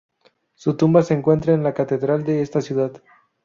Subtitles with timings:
[0.55, 3.03] Su tumba se encuentra en la catedral de esta ciudad.